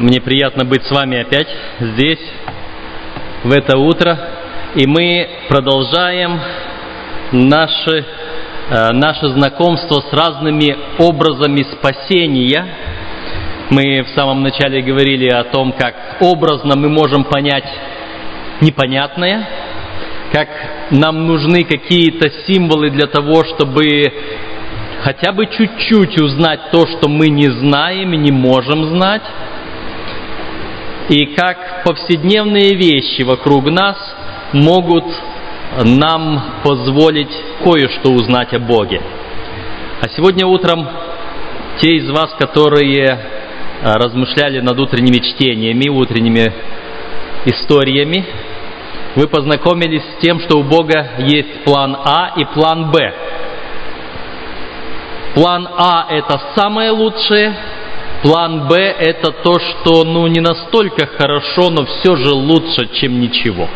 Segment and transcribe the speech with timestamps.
[0.00, 1.48] Мне приятно быть с вами опять
[1.78, 2.20] здесь,
[3.44, 4.18] в это утро.
[4.74, 6.40] И мы продолжаем
[7.32, 8.06] наше,
[8.70, 12.64] э, наше знакомство с разными образами спасения.
[13.68, 17.68] Мы в самом начале говорили о том, как образно мы можем понять
[18.62, 19.46] непонятное,
[20.32, 20.48] как
[20.92, 24.02] нам нужны какие-то символы для того, чтобы
[25.02, 29.24] хотя бы чуть-чуть узнать то, что мы не знаем и не можем знать
[31.10, 33.96] и как повседневные вещи вокруг нас
[34.52, 35.04] могут
[35.84, 37.32] нам позволить
[37.64, 39.02] кое-что узнать о Боге.
[40.00, 40.88] А сегодня утром
[41.80, 43.18] те из вас, которые
[43.82, 46.52] а, размышляли над утренними чтениями, утренними
[47.44, 48.24] историями,
[49.16, 53.12] вы познакомились с тем, что у Бога есть план А и план Б.
[55.34, 57.56] План А– это самое лучшее,
[58.22, 63.68] План Б– это то, что ну, не настолько хорошо, но все же лучше, чем ничего.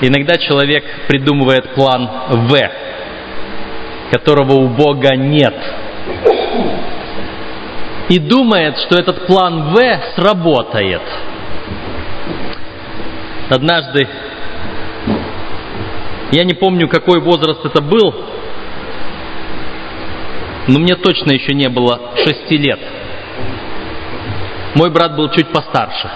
[0.00, 2.70] Иногда человек придумывает план В,
[4.12, 5.54] которого у Бога нет.
[8.08, 11.02] И думает, что этот план В сработает.
[13.50, 14.06] Однажды,
[16.30, 18.14] я не помню, какой возраст это был,
[20.68, 22.78] но мне точно еще не было шести лет.
[24.74, 26.10] Мой брат был чуть постарше.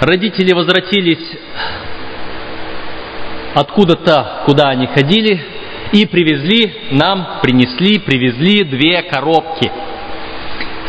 [0.00, 1.36] Родители возвратились
[3.54, 5.42] откуда-то, куда они ходили,
[5.92, 9.72] и привезли нам, принесли, привезли две коробки.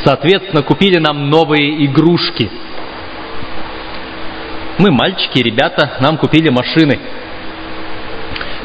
[0.04, 2.50] Соответственно, купили нам новые игрушки.
[4.78, 7.00] Мы мальчики, ребята, нам купили машины–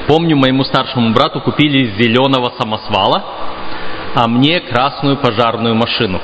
[0.06, 3.24] Помню, моему старшему брату купили зеленого самосвала,
[4.14, 6.20] а мне красную пожарную машину.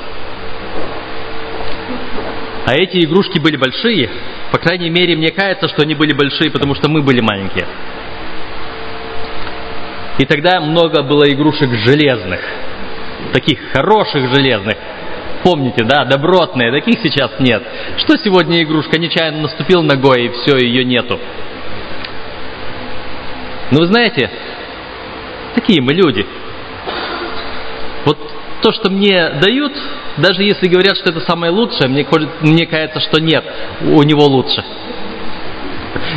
[2.65, 4.09] А эти игрушки были большие.
[4.51, 7.65] По крайней мере, мне кажется, что они были большие, потому что мы были маленькие.
[10.19, 12.39] И тогда много было игрушек железных,
[13.33, 14.75] таких хороших железных.
[15.43, 17.63] Помните, да, добротные, таких сейчас нет.
[17.97, 21.19] Что сегодня игрушка нечаянно наступил ногой, и все, ее нету.
[23.71, 24.29] Но вы знаете,
[25.55, 26.25] такие мы люди.
[28.05, 28.17] Вот
[28.61, 29.73] то, что мне дают,
[30.17, 32.05] даже если говорят, что это самое лучшее, мне,
[32.41, 33.43] мне кажется, что нет,
[33.81, 34.63] у него лучше.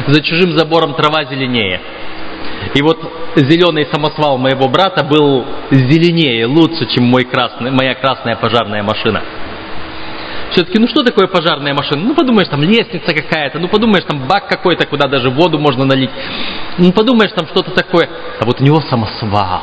[0.08, 1.80] За чужим забором трава зеленее.
[2.74, 2.98] И вот
[3.36, 9.22] зеленый самосвал моего брата был зеленее, лучше, чем мой красный, моя красная пожарная машина
[10.54, 12.02] все-таки, ну что такое пожарная машина?
[12.02, 16.10] Ну подумаешь, там лестница какая-то, ну подумаешь, там бак какой-то, куда даже воду можно налить.
[16.78, 18.08] Ну подумаешь, там что-то такое.
[18.40, 19.62] А вот у него самосвал.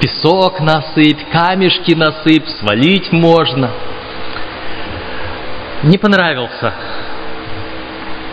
[0.00, 3.70] Песок насыпь, камешки насыпь, свалить можно.
[5.82, 6.74] Не понравился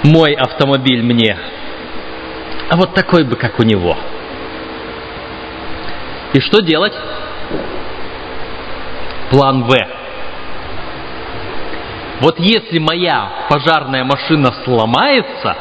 [0.04, 1.38] мой автомобиль мне.
[2.70, 3.98] А вот такой бы, как у него.
[6.34, 6.94] И что делать?
[9.30, 10.03] План В.
[12.24, 15.58] Вот если моя пожарная машина сломается,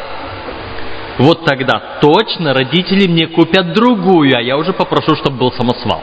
[1.18, 6.00] вот тогда точно родители мне купят другую, а я уже попрошу, чтобы был самосвал.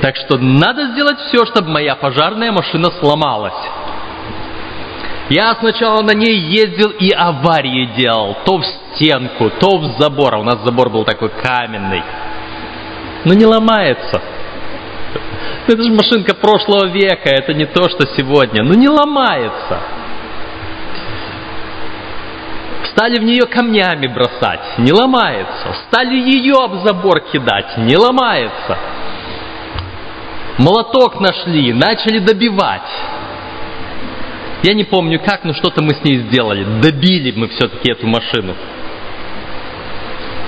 [0.00, 3.60] Так что надо сделать все, чтобы моя пожарная машина сломалась.
[5.30, 8.36] Я сначала на ней ездил и аварии делал.
[8.44, 10.36] То в стенку, то в забор.
[10.36, 12.02] А у нас забор был такой каменный.
[13.24, 14.22] Но не ломается.
[15.68, 18.62] Это же машинка прошлого века, это не то, что сегодня.
[18.64, 19.80] Ну не ломается.
[22.84, 25.74] Стали в нее камнями бросать, не ломается.
[25.86, 28.78] Стали ее об забор кидать, не ломается.
[30.56, 32.90] Молоток нашли, начали добивать.
[34.62, 36.64] Я не помню как, но что-то мы с ней сделали.
[36.80, 38.56] Добили мы все-таки эту машину.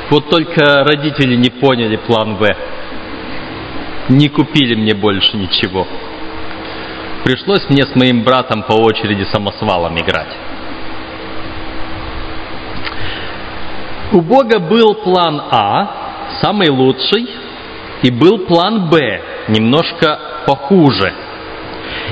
[0.09, 2.45] Вот только родители не поняли план В
[4.09, 5.87] не купили мне больше ничего.
[7.25, 10.35] Пришлось мне с моим братом по очереди самосвалом играть.
[14.13, 17.29] У Бога был план А, самый лучший,
[18.03, 21.13] и был план Б, немножко похуже.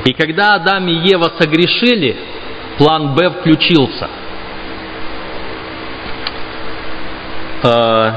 [0.05, 2.17] И когда Адам и Ева согрешили,
[2.77, 4.09] план Б включился.
[7.63, 8.13] Э,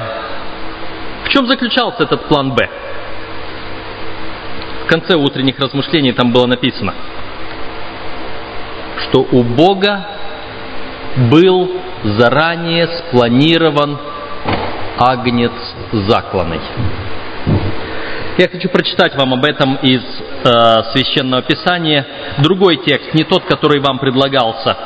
[1.25, 2.69] в чем заключался этот план Б?
[4.87, 6.93] Конце утренних размышлений там было написано,
[9.03, 10.05] что у Бога
[11.29, 11.71] был
[12.03, 13.97] заранее спланирован
[14.97, 15.51] агнец
[15.91, 16.59] закланный.
[18.37, 22.07] Я хочу прочитать вам об этом из э, Священного Писания.
[22.39, 24.77] Другой текст, не тот, который вам предлагался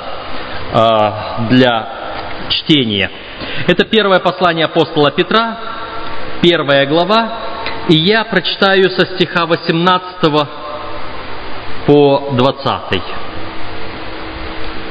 [0.74, 1.90] э, для
[2.50, 3.12] чтения.
[3.68, 5.58] Это первое послание апостола Петра,
[6.42, 7.55] первая глава,
[7.90, 10.32] и я прочитаю со стиха 18
[11.86, 13.02] по 20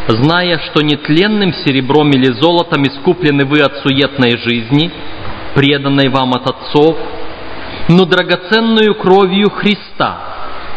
[0.09, 4.91] зная, что нетленным серебром или золотом искуплены вы от суетной жизни,
[5.55, 6.97] преданной вам от отцов,
[7.89, 10.19] но драгоценную кровью Христа,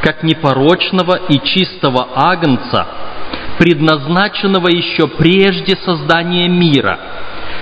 [0.02, 2.88] как непорочного и чистого агнца,
[3.58, 7.00] предназначенного еще прежде создания мира,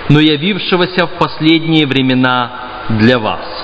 [0.08, 3.55] но явившегося в последние времена для вас.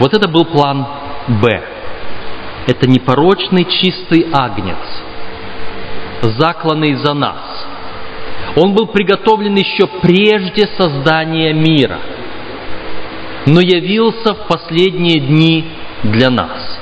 [0.00, 0.86] Вот это был план
[1.28, 1.62] Б.
[2.66, 4.78] Это непорочный чистый агнец,
[6.22, 7.66] закланный за нас.
[8.56, 11.98] Он был приготовлен еще прежде создания мира,
[13.46, 15.66] но явился в последние дни
[16.02, 16.78] для нас.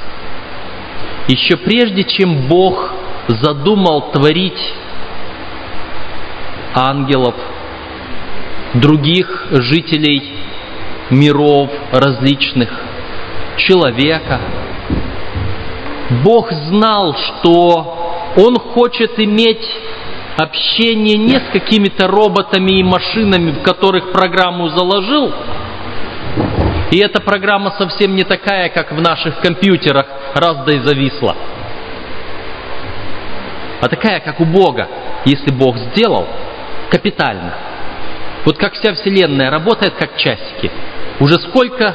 [1.26, 2.92] Еще прежде, чем Бог
[3.26, 4.74] задумал творить
[6.74, 7.34] ангелов,
[8.74, 10.38] других жителей
[11.10, 12.87] миров различных,
[13.58, 14.40] человека–
[16.10, 19.66] Бог знал, что Он хочет иметь
[20.36, 25.32] общение не с какими-то роботами и машинами, в которых программу заложил,
[26.90, 31.36] и эта программа совсем не такая, как в наших компьютерах, раз да и зависла.
[33.80, 34.88] А такая, как у Бога,
[35.24, 36.26] если Бог сделал,
[36.90, 37.54] капитально.
[38.44, 40.70] Вот как вся Вселенная работает как часики.
[41.20, 41.94] Уже сколько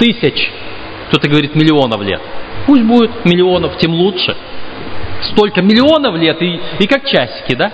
[0.00, 0.50] тысяч,
[1.10, 2.20] кто-то говорит миллионов лет–
[2.66, 4.36] Пусть будет миллионов, тем лучше.
[5.32, 7.70] Столько миллионов лет и, и как часики, да?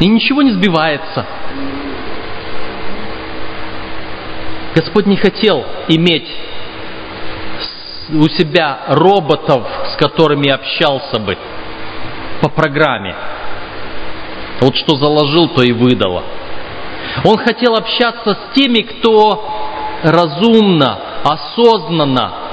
[0.00, 1.26] И ничего не сбивается.
[4.74, 6.28] Господь не хотел иметь
[8.10, 11.36] у себя роботов, с которыми общался бы
[12.40, 13.14] по программе.
[14.60, 16.24] Вот что заложил, то и выдало.
[17.24, 22.48] Он хотел общаться с теми, кто разумно, осознанно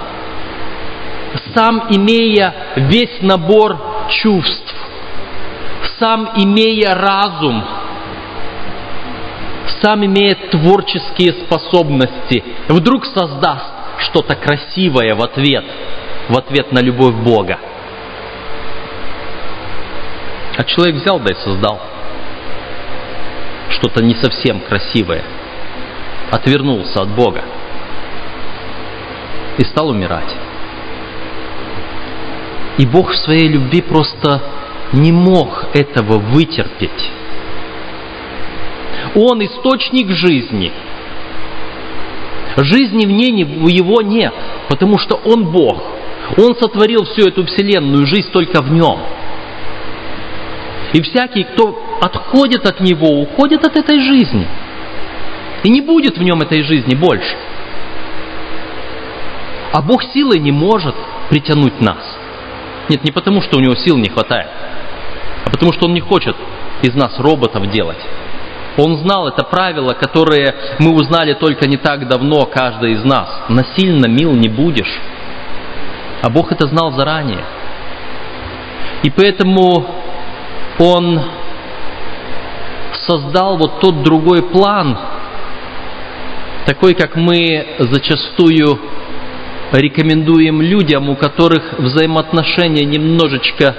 [1.53, 3.77] сам имея весь набор
[4.09, 4.75] чувств,
[5.99, 7.63] сам имея разум,
[9.81, 15.65] сам имея творческие способности, вдруг создаст что-то красивое в ответ,
[16.29, 17.59] в ответ на любовь Бога.
[20.57, 21.79] А человек взял да и создал
[23.69, 25.23] что-то не совсем красивое,
[26.31, 27.43] отвернулся от Бога
[29.57, 30.35] и стал умирать.
[32.77, 34.41] И Бог в своей любви просто
[34.91, 37.11] не мог этого вытерпеть.
[39.15, 40.71] Он источник жизни.
[42.57, 44.33] Жизни в ней у его нет,
[44.69, 45.81] потому что он Бог.
[46.37, 48.99] Он сотворил всю эту вселенную, жизнь только в нем.
[50.93, 54.47] И всякий, кто отходит от него, уходит от этой жизни.
[55.63, 57.35] И не будет в нем этой жизни больше.
[59.71, 60.95] А Бог силой не может
[61.29, 62.17] притянуть нас.
[62.89, 64.49] Нет, не потому, что у него сил не хватает,
[65.43, 66.35] а потому, что он не хочет
[66.81, 67.99] из нас роботов делать.
[68.77, 73.27] Он знал это правило, которое мы узнали только не так давно, каждый из нас.
[73.47, 74.99] Насильно мил не будешь.
[76.21, 77.43] А Бог это знал заранее.
[79.03, 79.85] И поэтому
[80.79, 81.21] Он
[83.07, 84.97] создал вот тот другой план,
[86.65, 88.79] такой, как мы зачастую
[89.71, 93.75] рекомендуем людям, у которых взаимоотношения немножечко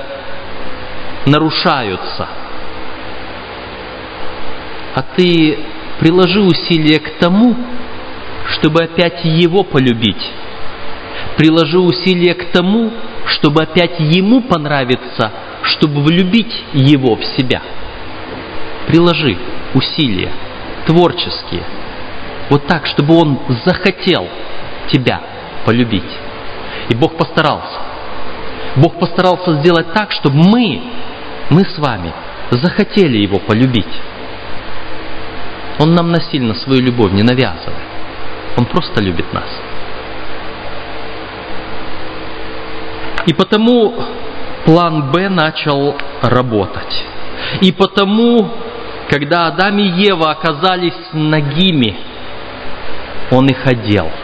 [1.26, 2.28] нарушаются.
[4.94, 5.58] А ты
[6.00, 7.56] приложи усилия к тому,
[8.52, 10.30] чтобы опять его полюбить.
[11.36, 12.92] Приложи усилия к тому,
[13.26, 17.60] чтобы опять ему понравиться, чтобы влюбить его в себя.
[18.86, 19.36] Приложи
[19.74, 20.32] усилия
[20.86, 21.64] творческие.
[22.50, 24.28] Вот так, чтобы он захотел
[24.90, 25.20] тебя
[25.64, 26.18] полюбить.
[26.88, 27.80] И Бог постарался.
[28.76, 30.82] Бог постарался сделать так, чтобы мы,
[31.50, 32.12] мы с вами,
[32.50, 34.00] захотели Его полюбить.
[35.78, 37.76] Он нам насильно свою любовь не навязывает.
[38.56, 39.48] Он просто любит нас.
[43.26, 43.94] И потому
[44.64, 47.04] план Б начал работать.
[47.60, 48.48] И потому,
[49.10, 51.96] когда Адам и Ева оказались нагими,
[53.30, 54.10] он их одел–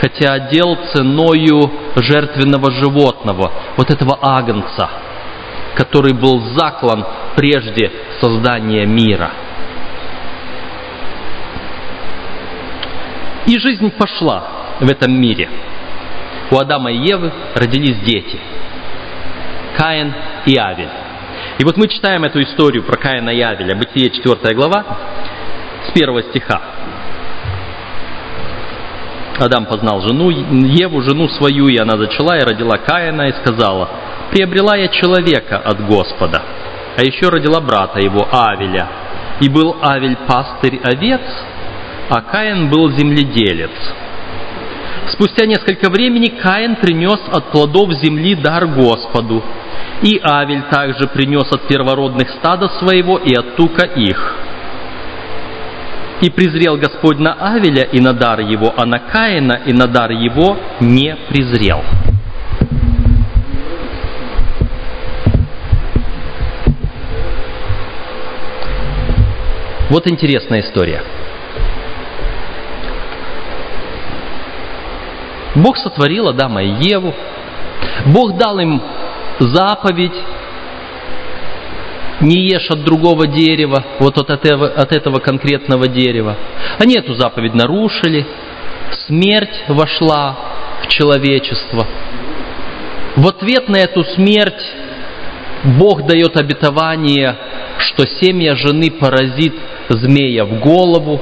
[0.00, 4.90] хотя одел ценою жертвенного животного, вот этого агнца,
[5.74, 9.30] который был заклан прежде создания мира.
[13.46, 14.44] И жизнь пошла
[14.80, 15.48] в этом мире.
[16.50, 18.38] У Адама и Евы родились дети.
[19.76, 20.12] Каин
[20.46, 20.88] и Авель.
[21.58, 24.84] И вот мы читаем эту историю про Каина и Авеля, Бытие 4 глава,
[25.88, 26.75] с первого стиха.
[29.38, 33.88] Адам познал жену, Еву, жену свою, и она зачала и родила Каина, и сказала,
[34.30, 36.42] «Приобрела я человека от Господа».
[36.96, 38.88] А еще родила брата его, Авеля.
[39.40, 41.20] И был Авель пастырь овец,
[42.08, 43.70] а Каин был земледелец.
[45.08, 49.44] Спустя несколько времени Каин принес от плодов земли дар Господу,
[50.02, 54.36] и Авель также принес от первородных стада своего и от тука их.
[56.20, 60.10] И презрел Господь на Авеля и на дар его, а на Каина и на дар
[60.10, 61.82] его не презрел.
[69.88, 71.02] Вот интересная история.
[75.54, 77.14] Бог сотворил Адама и Еву.
[78.06, 78.82] Бог дал им
[79.38, 80.12] заповедь
[82.20, 86.36] не ешь от другого дерева, вот от этого, от этого конкретного дерева.
[86.78, 88.26] Они эту заповедь нарушили,
[89.06, 90.36] смерть вошла
[90.82, 91.86] в человечество.
[93.16, 94.62] В ответ на эту смерть
[95.64, 97.36] Бог дает обетование,
[97.78, 99.54] что семя жены поразит
[99.88, 101.20] змея в голову,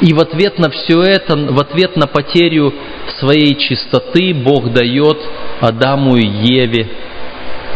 [0.00, 2.72] и в ответ на все это, в ответ на потерю
[3.18, 5.18] своей чистоты, Бог дает
[5.60, 6.88] Адаму и Еве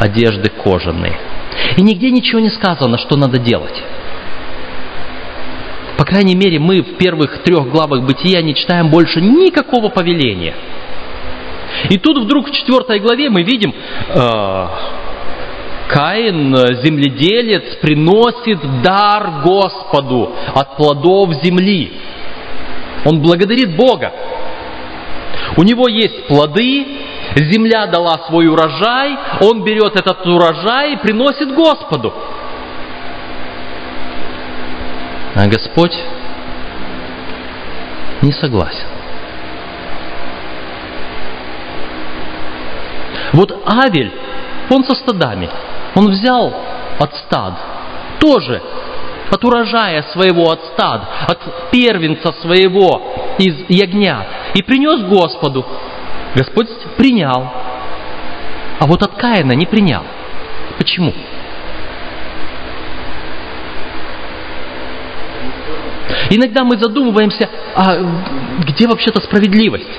[0.01, 1.34] одежды кожаные.
[1.77, 3.83] И нигде ничего не сказано, что надо делать.
[5.97, 10.55] По крайней мере, мы в первых трех главах Бытия не читаем больше никакого повеления.
[11.91, 13.73] И тут вдруг в четвертой главе мы видим,
[14.09, 14.67] э,
[15.89, 21.93] Каин, земледелец, приносит дар Господу от плодов земли.
[23.05, 24.13] Он благодарит Бога.
[25.57, 26.87] У него есть плоды,
[27.43, 32.13] земля дала свой урожай, он берет этот урожай и приносит Господу.
[35.35, 35.97] А Господь
[38.23, 38.87] не согласен.
[43.33, 44.13] Вот Авель,
[44.71, 45.51] он со стадами,
[45.97, 46.55] он взял
[47.01, 47.55] от стад
[48.21, 48.63] тоже
[49.31, 55.65] от урожая своего, от стад, от первенца своего из ягнят, и принес Господу.
[56.35, 57.49] Господь принял.
[58.79, 60.03] А вот от Каина не принял.
[60.79, 61.13] Почему?
[66.31, 67.99] Иногда мы задумываемся, а
[68.67, 69.91] где вообще-то справедливость?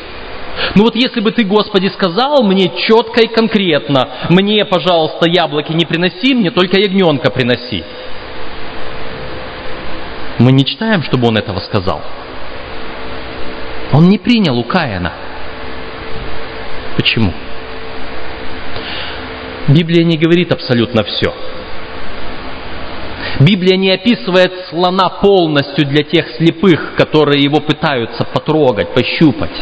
[0.76, 5.86] Ну вот если бы ты, Господи, сказал мне четко и конкретно, мне, пожалуйста, яблоки не
[5.86, 7.84] приноси, мне только ягненка приноси.
[10.40, 12.02] Мы не читаем, чтобы он этого сказал.
[13.94, 15.14] Он не принял у Каина.
[16.96, 17.34] Почему?
[19.68, 21.34] Библия не говорит абсолютно все.
[23.40, 29.56] Библия не описывает слона полностью для тех слепых, которые его пытаются потрогать, пощупать.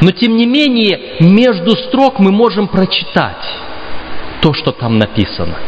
[0.00, 3.44] Но тем не менее, между строк мы можем прочитать
[4.40, 5.56] то, что там написано–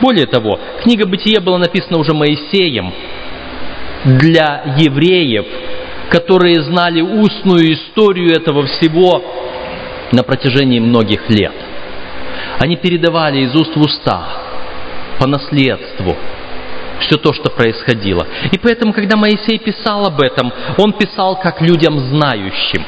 [0.00, 2.92] более того, книга Бытия была написана уже Моисеем
[4.04, 5.46] для евреев,
[6.10, 9.22] которые знали устную историю этого всего
[10.12, 11.54] на протяжении многих лет.
[12.58, 14.28] Они передавали из уст в уста,
[15.18, 16.16] по наследству,
[17.00, 18.26] все то, что происходило.
[18.52, 22.84] И поэтому, когда Моисей писал об этом, он писал как людям знающим,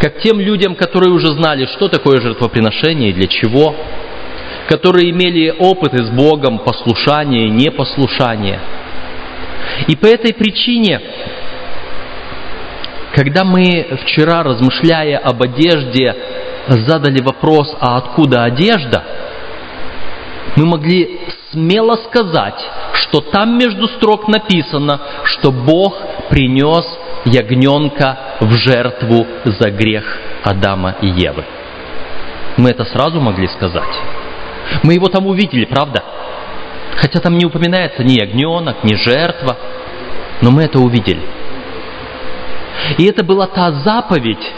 [0.00, 3.74] как тем людям, которые уже знали, что такое жертвоприношение и для чего–
[4.68, 8.60] которые имели опыты с Богом послушания и непослушания.
[9.88, 11.00] И по этой причине,
[13.14, 16.16] когда мы вчера, размышляя об одежде,
[16.68, 19.04] задали вопрос, а откуда одежда,
[20.56, 22.58] мы могли смело сказать,
[22.94, 25.94] что там между строк написано, что Бог
[26.30, 26.86] принес
[27.24, 30.04] ягненка в жертву за грех
[30.42, 31.44] Адама и Евы.
[32.56, 33.94] Мы это сразу могли сказать.
[34.82, 36.02] Мы его там увидели, правда?
[36.96, 39.56] Хотя там не упоминается ни ягненок, ни жертва,
[40.40, 41.41] но мы это увидели.
[42.98, 44.52] И это была та заповедь,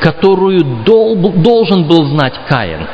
[0.00, 2.86] которую должен был знать Каин.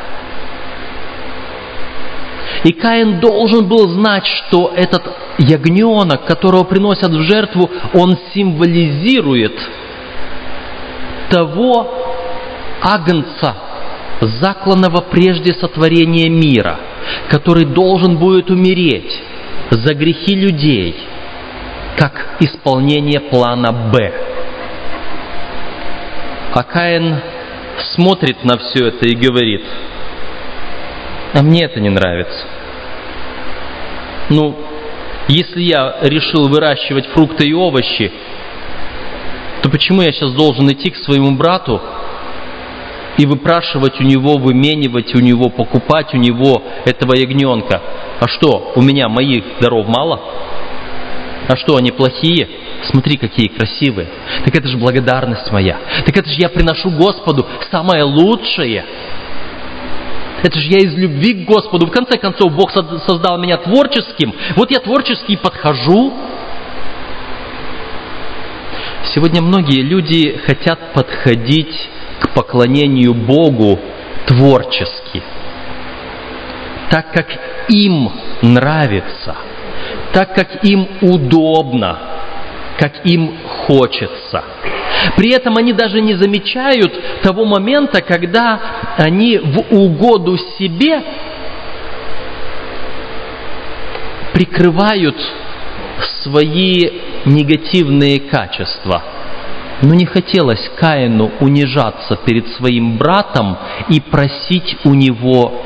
[2.64, 5.02] И Каин должен был знать, что этот
[5.38, 9.54] ягненок, которого приносят в жертву, он символизирует
[11.30, 11.94] того
[12.82, 13.56] агнца,
[14.20, 16.78] закланного прежде сотворения мира,
[17.30, 19.22] который должен будет умереть
[19.70, 20.94] за грехи людей,
[21.96, 24.29] как исполнение плана «Б».
[26.52, 27.20] А Каин
[27.94, 29.62] смотрит на все это и говорит,
[31.32, 32.44] а мне это не нравится.
[34.30, 34.56] Ну,
[35.28, 38.10] если я решил выращивать фрукты и овощи,
[39.62, 41.80] то почему я сейчас должен идти к своему брату
[43.16, 47.80] и выпрашивать у него, выменивать у него, покупать у него этого ягненка?
[48.18, 50.20] А что, у меня моих даров мало?
[51.50, 52.48] А что, они плохие?
[52.84, 54.06] Смотри, какие красивые.
[54.44, 55.80] Так это же благодарность моя.
[56.06, 58.84] Так это же я приношу Господу самое лучшее.
[60.44, 61.86] Это же я из любви к Господу.
[61.86, 64.32] В конце концов, Бог создал меня творческим.
[64.54, 66.14] Вот я творчески подхожу.
[69.12, 71.90] Сегодня многие люди хотят подходить
[72.20, 73.80] к поклонению Богу
[74.26, 75.20] творчески.
[76.90, 77.26] Так как
[77.68, 79.36] им нравится,
[80.12, 81.98] так как им удобно,
[82.78, 84.44] как им хочется.
[85.16, 88.60] При этом они даже не замечают того момента, когда
[88.96, 91.02] они в угоду себе
[94.32, 95.16] прикрывают
[96.22, 96.90] свои
[97.24, 99.02] негативные качества.
[99.82, 103.56] Но не хотелось Каину унижаться перед своим братом
[103.88, 105.62] и просить у него,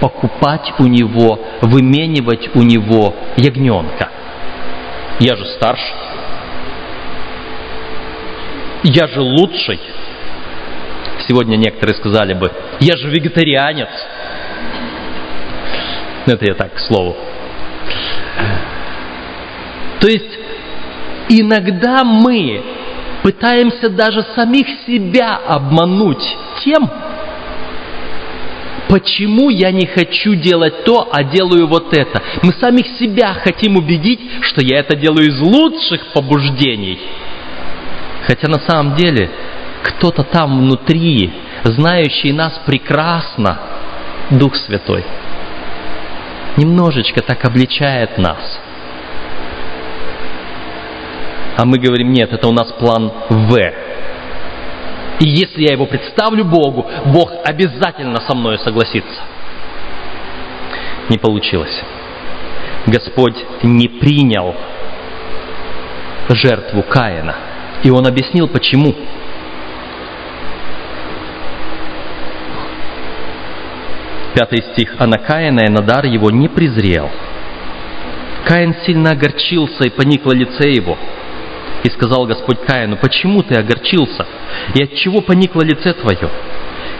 [0.00, 4.08] покупать у него, выменивать у него ягненка.
[5.20, 5.92] Я же старше,
[8.84, 9.78] я же лучший.
[11.28, 13.88] Сегодня некоторые сказали бы, я же вегетарианец.
[16.26, 17.16] Это я так, к слову.
[20.00, 20.38] То есть
[21.28, 22.62] иногда мы
[23.22, 26.90] пытаемся даже самих себя обмануть тем,
[28.90, 32.22] почему я не хочу делать то, а делаю вот это.
[32.42, 36.98] Мы самих себя хотим убедить, что я это делаю из лучших побуждений–
[38.30, 39.30] Хотя на самом деле
[39.82, 41.32] кто-то там внутри,
[41.64, 43.58] знающий нас прекрасно,
[44.30, 45.04] Дух Святой,
[46.56, 48.60] немножечко так обличает нас.
[51.56, 53.72] А мы говорим, нет, это у нас план В.
[55.20, 59.20] И если я его представлю Богу, Бог обязательно со мной согласится.
[61.08, 61.82] Не получилось.
[62.86, 64.54] Господь не принял
[66.30, 67.36] жертву Каина–
[67.82, 68.94] и он объяснил, почему.
[74.34, 74.94] Пятый стих.
[74.98, 77.10] «А на Каина и на дар его не презрел».
[78.46, 80.98] Каин сильно огорчился, и поникло лице его.
[81.84, 84.26] И сказал Господь Каину, «Почему ты огорчился?
[84.74, 86.30] И от чего поникло лице твое?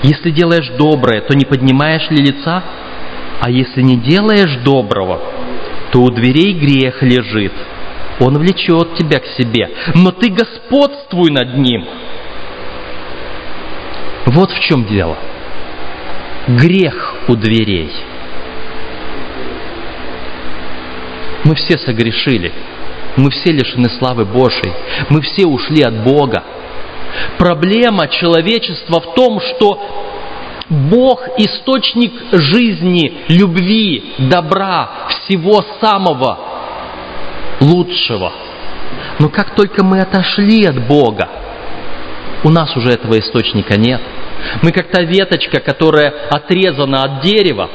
[0.02, 2.62] Если делаешь доброе, то не поднимаешь ли лица?
[3.40, 5.20] А если не делаешь доброго,
[5.92, 7.52] то у дверей грех лежит,
[8.20, 11.86] он влечет тебя к себе, но ты господствуй над ним.
[14.26, 15.16] Вот в чем дело.
[16.46, 17.90] Грех у дверей.
[21.44, 22.52] Мы все согрешили.
[23.16, 24.72] Мы все лишены славы Божьей.
[25.08, 26.44] Мы все ушли от Бога.
[27.38, 29.80] Проблема человечества в том, что
[30.68, 36.38] Бог– источник жизни, любви, добра, всего самого
[37.60, 38.32] лучшего.
[39.18, 41.28] Но как только мы отошли от Бога,
[42.44, 44.00] у нас уже этого источника нет.
[44.62, 47.68] Мы как та веточка, которая отрезана от дерева,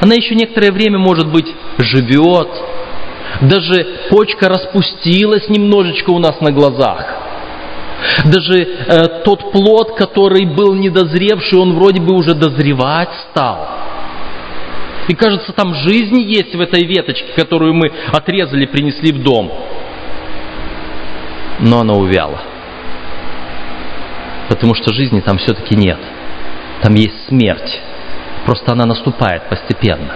[0.00, 2.48] она еще некоторое время, может быть, живет.
[3.40, 7.06] Даже почка распустилась немножечко у нас на глазах.
[8.24, 13.68] Даже э, тот плод, который был недозревший, он вроде бы уже дозревать стал.
[15.08, 19.52] И кажется, там жизнь есть в этой веточке, которую мы отрезали, принесли в дом.
[21.60, 22.40] Но она увяла.
[24.48, 25.98] Потому что жизни там все-таки нет.
[26.82, 27.80] Там есть смерть.
[28.46, 30.14] Просто она наступает постепенно.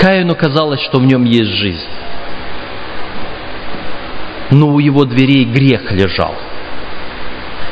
[0.00, 1.88] Каину казалось, что в нем есть жизнь.
[4.50, 6.34] Но у его дверей грех лежал–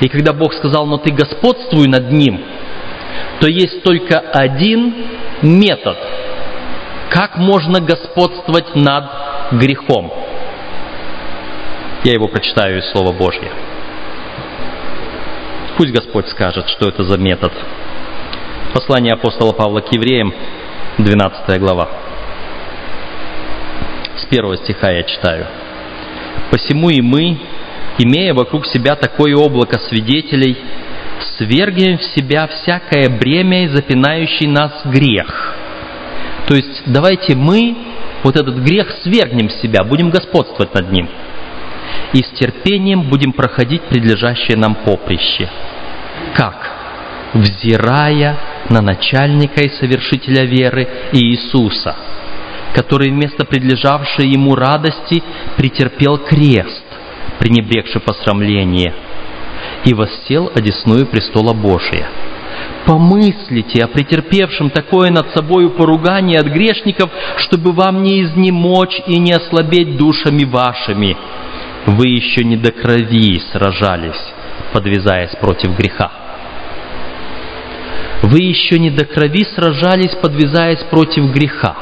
[0.01, 2.41] и когда Бог сказал, но ты господствуй над ним,
[3.41, 4.95] то есть только один
[5.43, 5.97] метод,
[7.11, 9.05] как можно господствовать над
[9.53, 10.13] грехом.
[12.05, 13.55] Я его прочитаю из Слова Божьего.
[15.77, 17.53] Пусть Господь скажет, что это за метод.
[18.73, 20.33] Послание апостола Павла к евреям,
[20.99, 22.08] 12 глава.
[24.31, 25.47] Первого стиха я читаю.
[26.51, 27.39] «Посему и мы,
[27.99, 30.57] имея вокруг себя такое облако свидетелей,
[31.37, 35.55] свергнем в себя всякое бремя и запинающий нас грех,
[36.47, 37.77] То есть давайте мы
[38.23, 41.09] вот этот грех свергнем с себя, будем господствовать над ним.
[42.13, 45.49] И с терпением будем проходить предлежащее нам поприще.
[46.35, 46.71] Как?
[47.35, 48.37] Взирая
[48.71, 51.97] на начальника и совершителя веры Иисуса,
[52.75, 55.23] который вместо предлежавшей ему радости
[55.57, 56.85] претерпел крест,
[57.39, 58.95] пренебрегший посрамление,
[59.85, 62.09] и воссел одесную престола Божия–
[62.87, 69.33] Помыслите о претерпевшем такое над собою поругание от грешников, чтобы вам не изнемочь и не
[69.33, 71.17] ослабеть душами вашими.
[71.87, 74.33] Вы еще не до крови сражались,
[74.73, 76.11] подвязаясь против греха.
[78.23, 81.77] Вы еще не до крови сражались, подвязаясь против греха.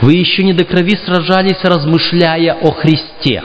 [0.00, 3.42] Вы еще не до крови сражались, размышляя о Христе,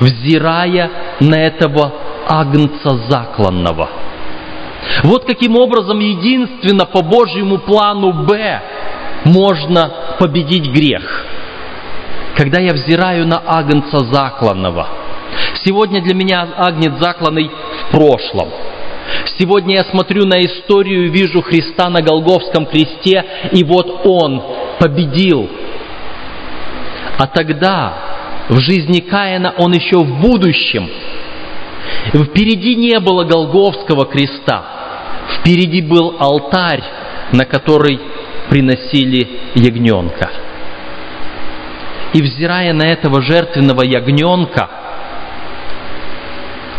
[0.00, 1.92] взирая на этого
[2.28, 3.88] агнца закланного–
[5.04, 8.60] вот каким образом единственно по Божьему плану Б
[9.24, 11.26] можно победить грех.
[12.36, 14.88] Когда я взираю на агнца закланного.
[15.64, 18.48] Сегодня для меня агнец закланный в прошлом.
[19.38, 24.42] Сегодня я смотрю на историю вижу Христа на Голговском кресте, и вот Он
[24.82, 25.48] победил.
[27.18, 27.94] А тогда
[28.48, 30.88] в жизни Каина он еще в будущем–
[32.12, 34.64] Впереди не было Голговского креста.
[35.38, 36.82] Впереди был алтарь,
[37.32, 37.98] на который
[38.50, 40.30] приносили ягненка.
[42.12, 44.68] И взирая на этого жертвенного ягненка,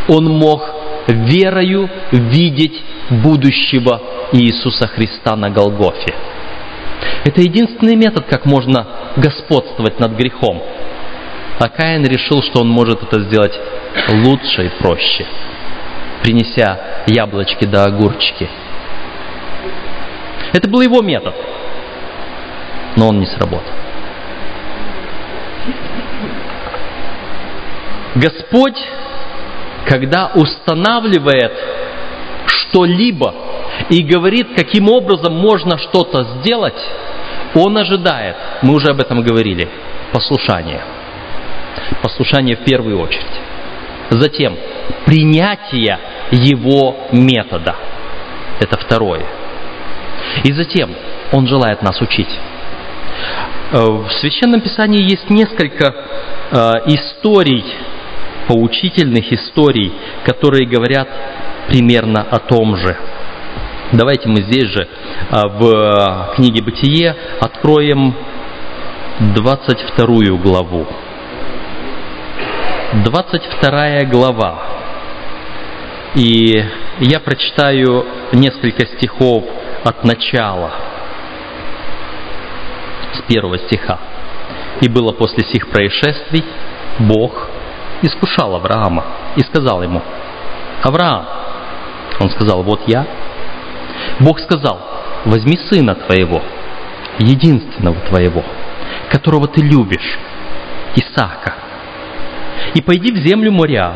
[0.08, 0.62] он мог
[1.08, 4.02] верою видеть будущего
[4.34, 6.14] Иисуса Христа на Голгофе.
[7.26, 8.86] Это единственный метод, как можно
[9.16, 10.62] господствовать над грехом.
[11.60, 13.58] А Каин решил, что он может это сделать
[14.10, 15.26] лучше и проще,
[16.22, 18.50] принеся яблочки да огурчики.
[20.52, 21.34] Это был его метод,
[22.96, 23.74] но он не сработал.
[28.16, 28.78] Господь,
[29.88, 31.54] когда устанавливает
[32.46, 33.34] что-либо
[33.90, 36.82] и говорит, каким образом можно что-то сделать,
[37.56, 39.68] Он ожидает, мы уже об этом говорили,
[40.12, 40.82] послушание.
[42.02, 43.26] Послушание в первую очередь.
[44.10, 44.58] Затем
[45.06, 46.00] принятие
[46.32, 47.76] его метода.
[48.60, 49.26] Это второе.
[50.44, 50.92] И затем
[51.32, 52.30] он желает нас учить.
[53.72, 55.94] Э, в Священном Писании есть несколько
[56.52, 56.56] э,
[56.88, 57.66] историй,
[58.48, 59.94] поучительных историй,
[60.26, 61.08] которые говорят
[61.68, 62.96] примерно о том же.
[63.94, 68.16] Давайте мы здесь же э, в книге «Бытие» откроем
[69.20, 70.88] 22 главу.
[73.06, 74.64] 22 глава.
[76.16, 76.66] И
[77.02, 79.44] я прочитаю несколько стихов
[79.84, 80.72] от начала,
[83.14, 84.00] с первого стиха.
[84.82, 86.44] «И было после сих происшествий,
[86.98, 87.48] Бог
[88.02, 90.02] искушал Авраама и сказал ему,
[90.82, 91.28] «Авраам!»
[92.20, 93.06] Он сказал, «Вот я».
[94.20, 94.80] Бог сказал,
[95.26, 96.42] «Возьми сына твоего,
[97.20, 98.44] единственного твоего,
[99.10, 100.20] которого ты любишь,
[100.96, 101.56] Исаака,
[102.74, 103.94] и пойди в землю Моря,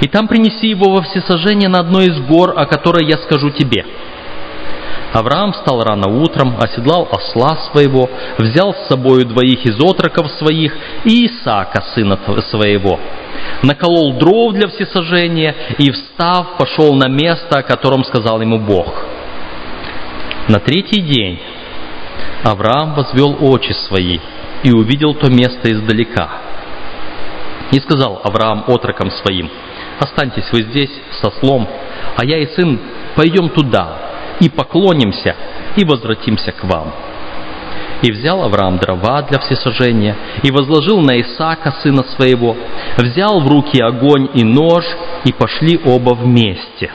[0.00, 3.84] и там принеси его во всесожжение на одной из гор, о которой я скажу тебе».
[5.12, 11.26] Авраам встал рано утром, оседлал осла своего, взял с собою двоих из отроков своих и
[11.26, 12.18] Исаака, сына
[12.50, 12.98] своего.
[13.62, 18.92] Наколол дров для всесожжения и, встав, пошел на место, о котором сказал ему Бог.
[20.48, 21.38] На третий день
[22.42, 24.18] Авраам возвел очи свои
[24.62, 26.28] и увидел то место издалека–
[27.74, 29.50] и сказал Авраам отрокам своим,
[29.98, 31.68] «Останьтесь вы здесь со слом,
[32.16, 32.78] а я и сын
[33.16, 33.98] пойдем туда
[34.40, 35.36] и поклонимся
[35.76, 36.92] и возвратимся к вам».
[38.02, 42.56] И взял Авраам дрова для всесожжения, и возложил на Исаака, сына своего,
[42.98, 44.84] взял в руки огонь и нож,
[45.24, 46.90] и пошли оба вместе.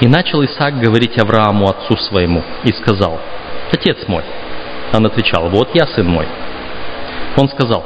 [0.00, 3.18] И начал Исаак говорить Аврааму, отцу своему, и сказал,
[3.72, 4.22] «Отец мой».
[4.92, 6.26] Он отвечал, «Вот я, сын мой».
[7.36, 7.84] Он сказал,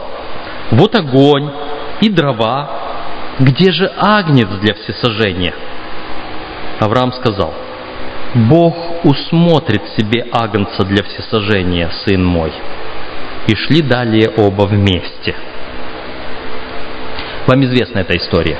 [0.73, 1.51] вот огонь
[2.01, 2.71] и дрова.
[3.39, 5.55] Где же агнец для всесожжения?
[6.81, 7.53] Авраам сказал,
[8.35, 12.53] Бог усмотрит себе агнца для всесожжения, сын мой.
[13.47, 15.35] И шли далее оба вместе.
[17.47, 18.59] Вам известна эта история.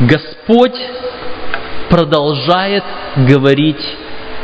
[0.00, 0.78] Господь
[1.90, 2.84] продолжает
[3.16, 3.84] говорить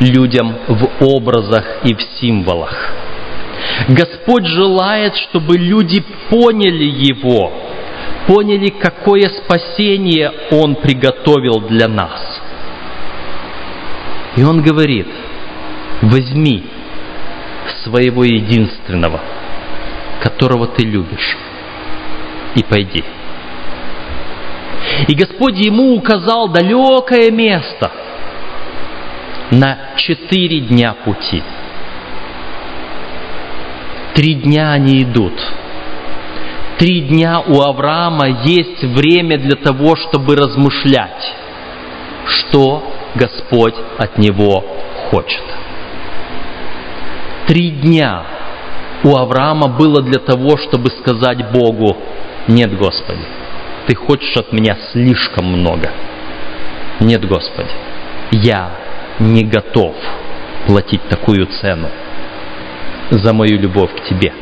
[0.01, 2.93] людям в образах и в символах.
[3.89, 7.53] Господь желает, чтобы люди поняли Его,
[8.27, 12.41] поняли, какое спасение Он приготовил для нас.
[14.37, 15.07] И Он говорит,
[16.03, 16.65] возьми
[17.85, 19.21] своего единственного,
[20.21, 21.37] которого ты любишь,
[22.57, 23.05] и пойди.
[25.09, 27.91] И Господь ему указал далекое место
[29.51, 31.43] на четыре дня пути.
[34.15, 35.35] Три дня они идут.
[36.79, 41.35] Три дня у Авраама есть время для того, чтобы размышлять,
[42.27, 44.65] что Господь от него
[45.11, 45.43] хочет.
[47.47, 48.25] Три дня
[49.05, 51.97] у Авраама было для того, чтобы сказать Богу,
[52.49, 53.21] нет, Господи,
[53.87, 55.91] Ты хочешь от меня слишком много.
[57.01, 57.69] Нет, Господи,
[58.33, 58.71] я
[59.19, 59.95] не готов
[60.67, 61.89] платить такую цену
[63.11, 64.33] за мою любовь к Тебе.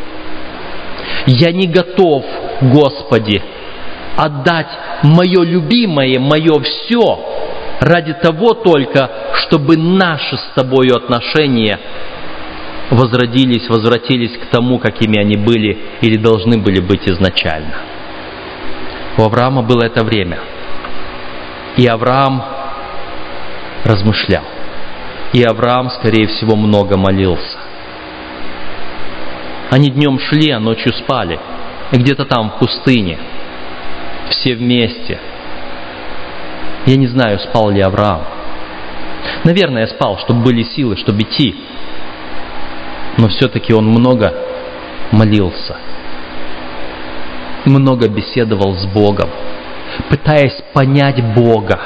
[1.26, 2.24] Я не готов,
[2.60, 3.42] Господи,
[4.16, 4.68] отдать
[5.02, 7.32] мое любимое, мое все
[7.80, 11.78] ради того только, чтобы наши с Тобою отношения
[12.90, 17.74] возродились, возвратились к тому, какими они были или должны были быть изначально.
[19.18, 20.38] У Авраама было это время.
[21.76, 22.44] И Авраам
[23.84, 24.44] размышлял.
[25.32, 27.58] И Авраам, скорее всего, много молился.
[29.70, 31.38] Они днем шли, а ночью спали.
[31.92, 33.18] И где-то там, в пустыне,
[34.30, 35.18] все вместе.
[36.86, 38.22] Я не знаю, спал ли Авраам.
[39.44, 41.54] Наверное, спал, чтобы были силы, чтобы идти
[43.16, 44.34] но все-таки он много
[45.10, 45.76] молился,
[47.64, 49.30] много беседовал с Богом,
[50.08, 51.78] пытаясь понять Бога,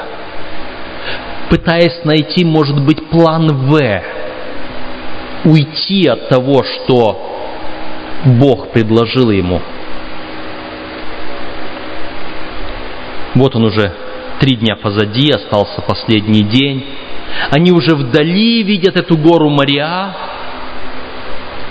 [1.51, 4.03] пытаясь найти, может быть, план В,
[5.45, 7.23] уйти от того, что
[8.25, 9.61] Бог предложил ему.
[13.35, 13.93] Вот он уже
[14.41, 16.85] три дня позади, остался последний день.
[17.51, 20.15] Они уже вдали видят эту гору Мариа,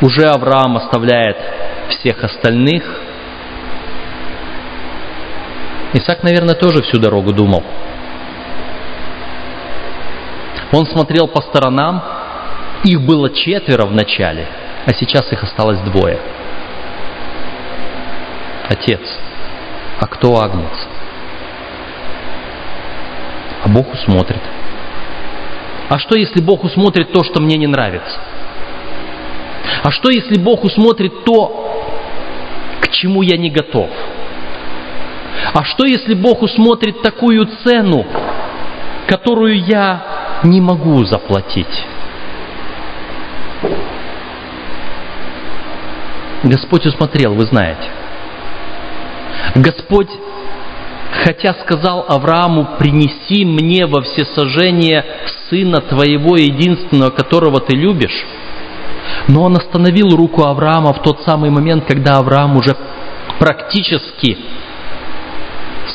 [0.02, 1.38] уже Авраам оставляет
[1.90, 2.84] всех остальных.
[5.96, 7.64] Исаак, наверное, тоже всю дорогу думал.
[10.74, 12.04] Он смотрел по сторонам,
[12.84, 14.46] их было четверо в начале,
[14.86, 16.20] а сейчас их осталось двое.
[18.68, 19.00] Отец,
[20.02, 20.88] а кто Агнец?
[23.64, 24.42] А Бог усмотрит.
[25.88, 28.20] А что, если Бог усмотрит то, что мне не нравится?
[29.82, 32.02] А что, если Бог усмотрит то,
[32.82, 33.90] к чему я не готов?
[35.56, 38.06] А что, если Бог усмотрит такую цену,
[39.08, 41.86] которую я не могу заплатить?
[46.44, 47.90] Господь усмотрел, вы знаете.
[49.56, 50.10] Господь,
[51.24, 55.06] хотя сказал Аврааму, принеси мне во всесожжение
[55.50, 58.26] сына твоего единственного, которого ты любишь,
[59.30, 62.76] но он остановил руку Авраама в тот самый момент, когда Авраам уже
[63.40, 64.38] практически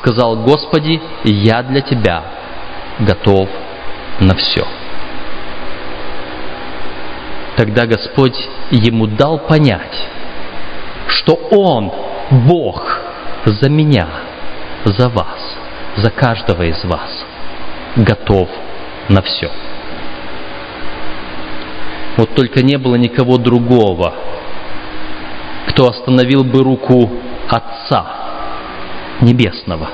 [0.01, 2.23] сказал, Господи, я для Тебя
[3.01, 3.49] готов
[4.21, 4.67] на все.
[7.57, 8.37] Тогда Господь
[8.71, 10.09] ему дал понять,
[11.09, 11.93] что Он,
[12.31, 13.01] Бог,
[13.45, 14.09] за меня,
[14.85, 15.57] за вас,
[15.97, 17.25] за каждого из вас
[17.97, 18.49] готов
[19.09, 19.51] на все.
[22.17, 24.15] Вот только не было никого другого,
[25.69, 27.11] кто остановил бы руку
[27.49, 28.20] Отца
[29.21, 29.89] Небесного,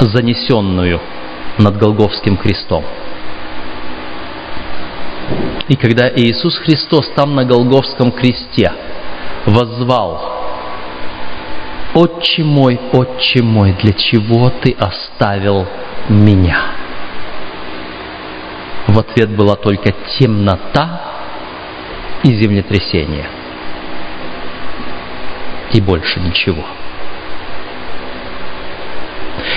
[0.00, 1.00] занесенную
[1.58, 2.84] над Голговским крестом.
[5.68, 8.72] И когда Иисус Христос там на Голговском кресте
[9.44, 10.38] воззвал
[11.94, 15.66] «Отче мой, Отче мой, для чего ты оставил
[16.08, 16.78] меня?»
[18.86, 21.02] В ответ была только темнота
[22.22, 23.26] и землетрясение.
[25.72, 26.64] И больше ничего.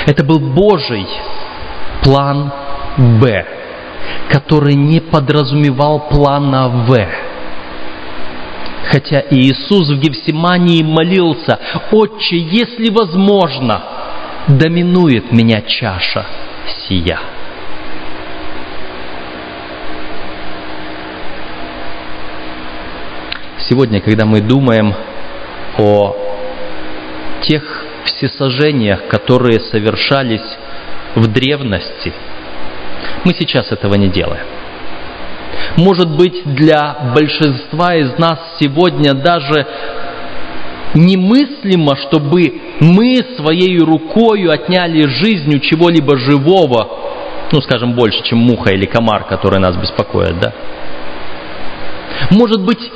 [0.06, 1.08] Это был Божий
[2.04, 2.52] план
[2.98, 3.46] Б,
[4.30, 7.08] который не подразумевал плана В.
[8.90, 11.60] Хотя Иисус в Гефсимании молился,
[11.92, 13.82] «Отче, если возможно,
[14.48, 16.26] доминует меня чаша
[16.68, 17.20] сия».
[23.72, 24.94] сегодня, когда мы думаем
[25.78, 26.14] о
[27.44, 30.58] тех всесожжениях, которые совершались
[31.16, 32.14] в древности,
[33.26, 34.46] мы сейчас этого не делаем.
[35.78, 39.66] Может быть, для большинства из нас сегодня даже
[40.94, 46.88] немыслимо, чтобы мы своей рукой отняли жизнь у чего-либо живого,
[47.52, 50.54] ну, скажем, больше, чем муха или комар, которые нас беспокоят, да?
[52.32, 52.92] Может быть,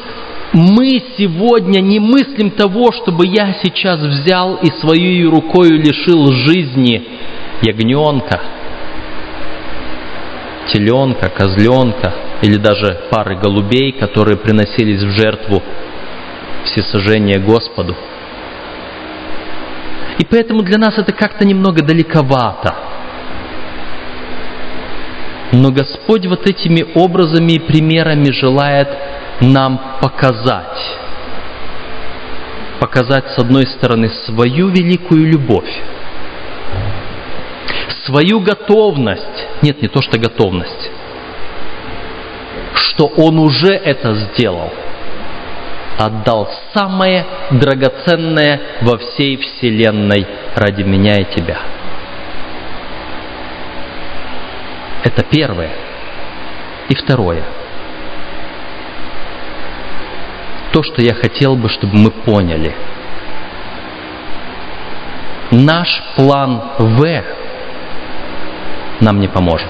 [0.56, 7.06] мы сегодня не мыслим того, чтобы я сейчас взял и своей рукой лишил жизни
[7.62, 8.40] ягненка,
[10.72, 15.62] теленка, козленка или даже пары голубей, которые приносились в жертву
[16.64, 17.94] всесожжения Господу.
[20.20, 22.76] И поэтому для нас это как-то немного далековато.
[25.52, 28.88] Но Господь вот этими образами и примерами желает
[29.42, 30.98] нам показать.
[32.80, 35.72] Показать, с одной стороны, свою великую любовь,
[38.06, 40.92] свою готовность, нет, не то что готовность,
[42.74, 44.72] что Он уже это сделал,
[45.98, 51.60] отдал самое драгоценное во всей Вселенной ради меня и тебя.
[55.04, 55.70] Это первое.
[56.90, 57.44] И второе.
[60.76, 62.76] То, что я хотел бы, чтобы мы поняли.
[65.52, 67.24] Наш план В
[69.00, 69.70] нам не поможет.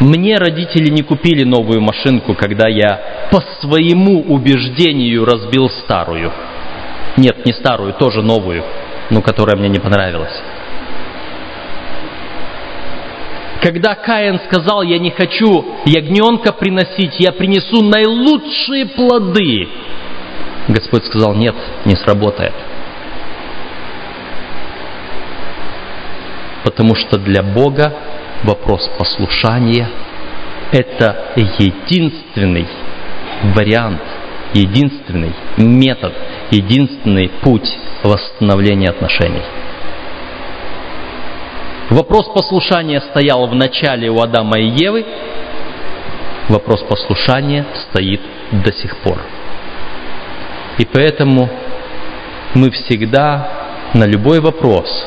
[0.00, 6.30] Мне родители не купили новую машинку, когда я по своему убеждению разбил старую.
[7.16, 8.62] Нет, не старую, тоже новую,
[9.08, 10.42] но которая мне не понравилась.
[13.64, 19.66] Когда Каин сказал, я не хочу ягненка приносить, я принесу наилучшие плоды,
[20.68, 21.54] Господь сказал, нет,
[21.86, 22.52] не сработает.
[26.62, 27.94] Потому что для Бога
[28.42, 29.88] вопрос послушания–
[30.70, 32.66] это единственный
[33.54, 34.02] вариант,
[34.52, 36.12] единственный метод,
[36.50, 39.42] единственный путь восстановления отношений.
[41.90, 45.04] Вопрос послушания стоял в начале у Адама и Евы,
[46.48, 48.20] вопрос послушания стоит
[48.52, 49.18] до сих пор.
[50.78, 51.50] И поэтому
[52.54, 53.48] мы всегда
[53.92, 55.06] на любой вопрос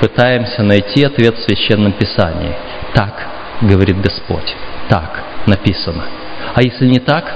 [0.00, 2.54] пытаемся найти ответ в Священном Писании.
[2.94, 3.28] Так
[3.60, 4.56] говорит Господь,
[4.88, 6.04] так написано.
[6.54, 7.32] А если не так,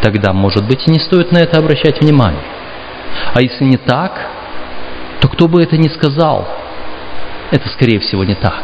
[0.00, 2.42] тогда, может быть, не стоит на это обращать внимание.
[3.34, 4.12] А если не так,
[5.20, 6.46] то кто бы это ни сказал,
[7.50, 8.62] это, скорее всего, не так.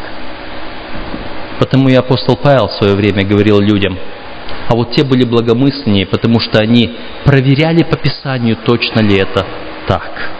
[1.59, 3.99] Потому и апостол Павел в свое время говорил людям,
[4.69, 9.45] а вот те были благомысленнее, потому что они проверяли по Писанию, точно ли это
[9.87, 10.31] так.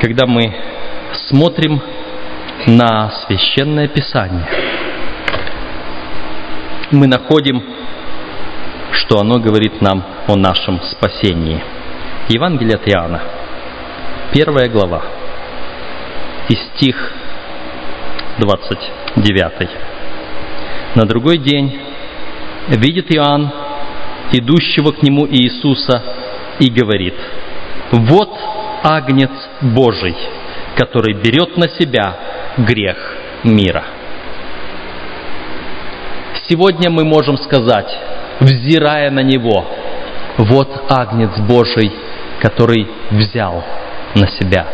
[0.00, 0.54] Когда мы
[1.28, 1.80] смотрим
[2.66, 4.46] на священное Писание,
[6.92, 7.62] мы находим,
[8.92, 11.75] что оно говорит нам о нашем спасении.
[12.28, 13.22] Евангелие от Иоанна,
[14.32, 15.00] первая глава,
[16.48, 17.12] и стих
[18.38, 19.68] 29.
[20.96, 21.78] На другой день
[22.66, 23.48] видит Иоанн
[24.32, 26.02] идущего к нему Иисуса
[26.58, 27.14] и говорит,
[27.92, 28.36] «Вот
[28.82, 30.16] Агнец Божий,
[30.76, 32.16] который берет на себя
[32.56, 33.84] грех мира».
[36.48, 37.96] Сегодня мы можем сказать,
[38.40, 39.64] взирая на Него,
[40.38, 41.92] «Вот Агнец Божий,
[42.40, 43.64] который взял
[44.14, 44.66] на себя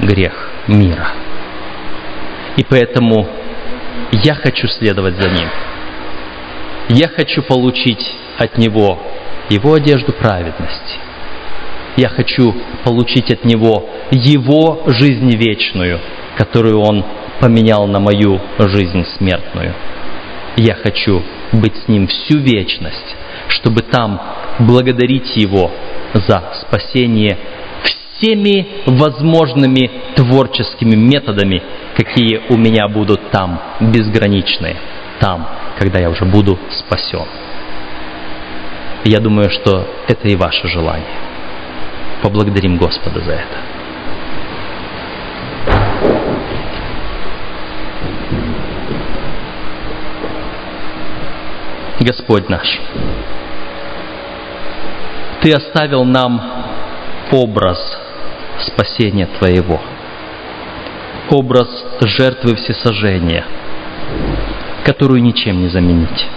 [0.00, 1.12] грех мира».
[2.56, 3.28] И поэтому
[4.12, 5.48] я хочу следовать за Ним.
[6.88, 8.98] Я хочу получить от Него
[9.48, 10.96] Его одежду праведности.
[11.96, 12.54] Я хочу
[12.84, 16.00] получить от Него Его жизнь вечную,
[16.36, 17.04] которую Он
[17.40, 19.74] поменял на мою жизнь смертную.
[20.56, 23.16] Я хочу быть с Ним всю вечность,
[23.48, 24.20] чтобы там
[24.60, 25.70] благодарить Его
[26.14, 27.36] за спасение
[28.18, 31.62] всеми возможными творческими методами,
[31.96, 34.76] какие у меня будут там, безграничные,
[35.20, 37.26] там, когда я уже буду спасен.
[39.04, 41.06] Я думаю, что это и ваше желание.
[42.22, 43.77] Поблагодарим Господа за это.
[52.00, 52.80] Господь наш,
[55.42, 56.40] Ты оставил нам
[57.32, 57.98] образ
[58.60, 59.80] спасения Твоего,
[61.28, 61.68] образ
[62.00, 63.44] жертвы всесожжения,
[64.84, 66.28] которую ничем не заменить,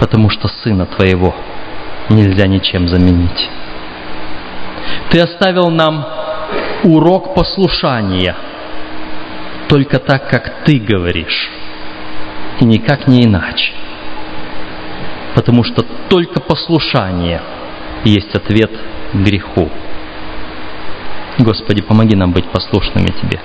[0.00, 1.34] потому что Сына Твоего
[2.08, 3.50] нельзя ничем заменить.
[5.10, 6.06] Ты оставил нам
[6.84, 8.34] урок послушания,
[9.68, 11.50] только так, как Ты говоришь,
[12.60, 13.72] и никак не иначе.
[15.34, 17.40] Потому что только послушание
[18.04, 18.70] есть ответ
[19.14, 19.68] греху.
[21.38, 23.40] Господи, помоги нам быть послушными Тебе.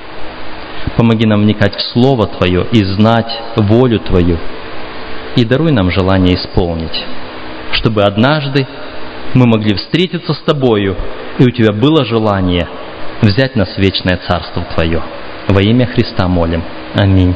[0.96, 4.38] Помоги нам вникать в Слово Твое и знать волю Твою.
[5.36, 7.06] И даруй нам желание исполнить,
[7.72, 8.66] чтобы однажды
[9.34, 10.96] мы могли встретиться с Тобою,
[11.38, 12.68] и у Тебя было желание
[13.22, 15.02] взять нас в вечное Царство Твое.
[15.48, 16.64] Во имя Христа молим.
[16.96, 17.36] Аминь.